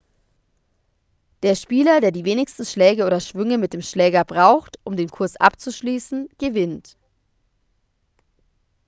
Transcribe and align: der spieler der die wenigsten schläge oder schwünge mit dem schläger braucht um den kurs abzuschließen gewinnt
der 1.43 1.53
spieler 1.53 2.01
der 2.01 2.09
die 2.09 2.25
wenigsten 2.25 2.65
schläge 2.65 3.05
oder 3.05 3.19
schwünge 3.19 3.59
mit 3.59 3.71
dem 3.73 3.83
schläger 3.83 4.25
braucht 4.25 4.79
um 4.83 4.95
den 4.97 5.09
kurs 5.09 5.35
abzuschließen 5.35 6.27
gewinnt 6.39 6.97